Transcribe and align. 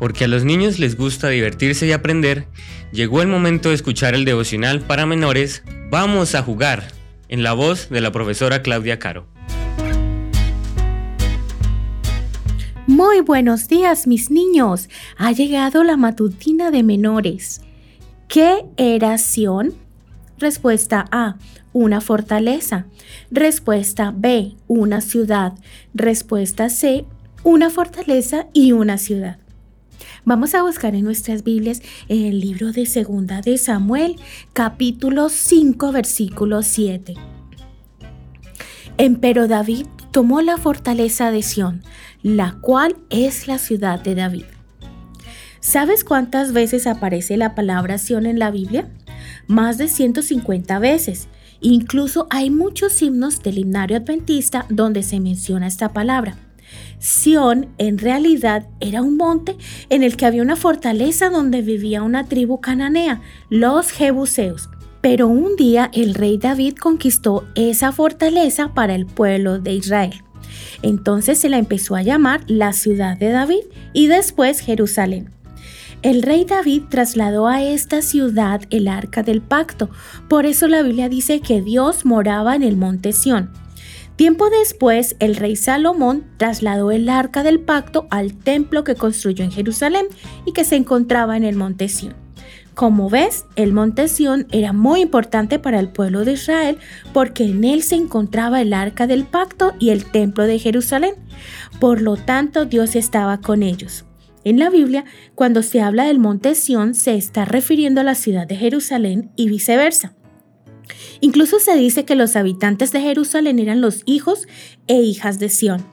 porque 0.00 0.24
a 0.24 0.28
los 0.28 0.44
niños 0.44 0.80
les 0.80 0.96
gusta 0.96 1.28
divertirse 1.28 1.86
y 1.86 1.92
aprender, 1.92 2.48
llegó 2.90 3.22
el 3.22 3.28
momento 3.28 3.68
de 3.68 3.76
escuchar 3.76 4.14
el 4.14 4.24
devocional 4.24 4.80
para 4.80 5.06
menores 5.06 5.62
Vamos 5.90 6.34
a 6.34 6.42
jugar, 6.42 6.84
en 7.28 7.42
la 7.42 7.52
voz 7.52 7.90
de 7.90 8.00
la 8.00 8.10
profesora 8.10 8.62
Claudia 8.62 8.98
Caro. 8.98 9.26
Muy 12.86 13.20
buenos 13.20 13.68
días 13.68 14.06
mis 14.06 14.30
niños, 14.30 14.88
ha 15.16 15.32
llegado 15.32 15.84
la 15.84 15.96
matutina 15.96 16.70
de 16.70 16.82
menores. 16.82 17.60
¿Qué 18.26 18.64
era? 18.76 19.16
Respuesta 20.38 21.04
A, 21.10 21.36
una 21.72 22.00
fortaleza. 22.00 22.86
Respuesta 23.30 24.14
B, 24.16 24.54
una 24.68 25.00
ciudad. 25.00 25.52
Respuesta 25.92 26.70
C, 26.70 27.04
una 27.42 27.68
fortaleza 27.68 28.46
y 28.52 28.72
una 28.72 28.96
ciudad. 28.96 29.38
Vamos 30.24 30.54
a 30.54 30.62
buscar 30.62 30.94
en 30.94 31.04
nuestras 31.04 31.44
Biblias 31.44 31.82
el 32.08 32.40
libro 32.40 32.72
de 32.72 32.86
Segunda 32.86 33.40
de 33.40 33.58
Samuel, 33.58 34.16
capítulo 34.52 35.28
5, 35.28 35.92
versículo 35.92 36.62
7. 36.62 37.14
Empero 38.98 39.48
David 39.48 39.86
tomó 40.10 40.42
la 40.42 40.58
fortaleza 40.58 41.30
de 41.30 41.42
Sión, 41.42 41.82
la 42.22 42.58
cual 42.60 42.96
es 43.08 43.48
la 43.48 43.58
ciudad 43.58 44.00
de 44.00 44.14
David. 44.14 44.44
¿Sabes 45.60 46.04
cuántas 46.04 46.52
veces 46.52 46.86
aparece 46.86 47.36
la 47.36 47.54
palabra 47.54 47.98
Sión 47.98 48.26
en 48.26 48.38
la 48.38 48.50
Biblia? 48.50 48.88
Más 49.46 49.78
de 49.78 49.88
150 49.88 50.78
veces. 50.78 51.28
Incluso 51.60 52.26
hay 52.30 52.50
muchos 52.50 53.00
himnos 53.02 53.42
del 53.42 53.58
himnario 53.58 53.98
adventista 53.98 54.64
donde 54.70 55.02
se 55.02 55.20
menciona 55.20 55.66
esta 55.66 55.92
palabra. 55.92 56.36
Sión 56.98 57.68
en 57.78 57.98
realidad 57.98 58.68
era 58.80 59.02
un 59.02 59.16
monte 59.16 59.56
en 59.88 60.02
el 60.02 60.16
que 60.16 60.26
había 60.26 60.42
una 60.42 60.56
fortaleza 60.56 61.30
donde 61.30 61.62
vivía 61.62 62.02
una 62.02 62.24
tribu 62.26 62.60
cananea, 62.60 63.22
los 63.48 63.90
Jebuseos. 63.90 64.68
Pero 65.00 65.28
un 65.28 65.56
día 65.56 65.90
el 65.94 66.14
rey 66.14 66.36
David 66.36 66.74
conquistó 66.74 67.46
esa 67.54 67.90
fortaleza 67.90 68.74
para 68.74 68.94
el 68.94 69.06
pueblo 69.06 69.58
de 69.58 69.72
Israel. 69.72 70.22
Entonces 70.82 71.38
se 71.38 71.48
la 71.48 71.58
empezó 71.58 71.96
a 71.96 72.02
llamar 72.02 72.42
la 72.46 72.72
ciudad 72.72 73.16
de 73.16 73.30
David 73.30 73.64
y 73.92 74.08
después 74.08 74.60
Jerusalén. 74.60 75.30
El 76.02 76.22
rey 76.22 76.46
David 76.46 76.84
trasladó 76.88 77.46
a 77.46 77.62
esta 77.62 78.00
ciudad 78.00 78.62
el 78.70 78.88
arca 78.88 79.22
del 79.22 79.42
pacto, 79.42 79.90
por 80.28 80.46
eso 80.46 80.66
la 80.66 80.82
Biblia 80.82 81.10
dice 81.10 81.40
que 81.40 81.60
Dios 81.60 82.06
moraba 82.06 82.56
en 82.56 82.62
el 82.62 82.76
monte 82.78 83.12
Sión. 83.12 83.50
Tiempo 84.20 84.50
después, 84.50 85.16
el 85.18 85.34
rey 85.34 85.56
Salomón 85.56 86.26
trasladó 86.36 86.90
el 86.90 87.08
arca 87.08 87.42
del 87.42 87.58
pacto 87.58 88.06
al 88.10 88.34
templo 88.34 88.84
que 88.84 88.94
construyó 88.94 89.42
en 89.46 89.50
Jerusalén 89.50 90.08
y 90.44 90.52
que 90.52 90.64
se 90.64 90.76
encontraba 90.76 91.38
en 91.38 91.44
el 91.44 91.56
monte 91.56 91.88
Sión. 91.88 92.14
Como 92.74 93.08
ves, 93.08 93.46
el 93.56 93.72
monte 93.72 94.08
Sión 94.08 94.46
era 94.52 94.74
muy 94.74 95.00
importante 95.00 95.58
para 95.58 95.80
el 95.80 95.88
pueblo 95.88 96.26
de 96.26 96.32
Israel 96.32 96.76
porque 97.14 97.44
en 97.44 97.64
él 97.64 97.82
se 97.82 97.94
encontraba 97.94 98.60
el 98.60 98.74
arca 98.74 99.06
del 99.06 99.24
pacto 99.24 99.72
y 99.78 99.88
el 99.88 100.04
templo 100.04 100.44
de 100.44 100.58
Jerusalén. 100.58 101.14
Por 101.78 102.02
lo 102.02 102.16
tanto, 102.16 102.66
Dios 102.66 102.96
estaba 102.96 103.40
con 103.40 103.62
ellos. 103.62 104.04
En 104.44 104.58
la 104.58 104.68
Biblia, 104.68 105.06
cuando 105.34 105.62
se 105.62 105.80
habla 105.80 106.04
del 106.04 106.18
monte 106.18 106.54
Sión, 106.54 106.94
se 106.94 107.14
está 107.14 107.46
refiriendo 107.46 108.02
a 108.02 108.04
la 108.04 108.14
ciudad 108.14 108.46
de 108.46 108.56
Jerusalén 108.56 109.30
y 109.36 109.48
viceversa. 109.48 110.14
Incluso 111.20 111.58
se 111.58 111.76
dice 111.76 112.04
que 112.04 112.14
los 112.14 112.36
habitantes 112.36 112.92
de 112.92 113.00
Jerusalén 113.00 113.58
eran 113.58 113.80
los 113.80 114.02
hijos 114.06 114.46
e 114.86 115.00
hijas 115.00 115.38
de 115.38 115.48
Sión. 115.48 115.84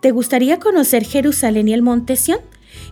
¿Te 0.00 0.10
gustaría 0.10 0.58
conocer 0.58 1.04
Jerusalén 1.04 1.68
y 1.68 1.72
el 1.72 1.82
monte 1.82 2.16
Sión? 2.16 2.40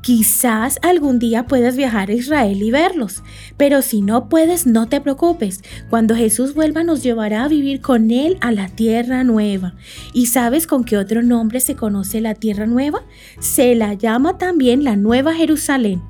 Quizás 0.00 0.78
algún 0.82 1.18
día 1.18 1.46
puedas 1.46 1.76
viajar 1.76 2.08
a 2.08 2.14
Israel 2.14 2.62
y 2.62 2.70
verlos, 2.70 3.22
pero 3.56 3.82
si 3.82 4.00
no 4.00 4.28
puedes, 4.28 4.66
no 4.66 4.88
te 4.88 5.00
preocupes. 5.00 5.62
Cuando 5.90 6.14
Jesús 6.14 6.54
vuelva 6.54 6.84
nos 6.84 7.02
llevará 7.02 7.44
a 7.44 7.48
vivir 7.48 7.80
con 7.80 8.10
Él 8.10 8.38
a 8.40 8.52
la 8.52 8.68
tierra 8.68 9.24
nueva. 9.24 9.74
¿Y 10.14 10.26
sabes 10.26 10.66
con 10.66 10.84
qué 10.84 10.96
otro 10.96 11.22
nombre 11.22 11.60
se 11.60 11.74
conoce 11.74 12.20
la 12.20 12.34
tierra 12.34 12.66
nueva? 12.66 13.02
Se 13.40 13.74
la 13.74 13.94
llama 13.94 14.38
también 14.38 14.84
la 14.84 14.96
Nueva 14.96 15.34
Jerusalén. 15.34 16.00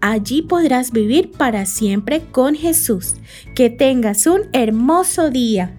Allí 0.00 0.42
podrás 0.42 0.92
vivir 0.92 1.32
para 1.32 1.66
siempre 1.66 2.22
con 2.30 2.54
Jesús. 2.54 3.14
Que 3.54 3.70
tengas 3.70 4.26
un 4.26 4.42
hermoso 4.52 5.30
día. 5.30 5.74